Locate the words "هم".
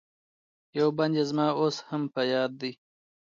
1.89-2.01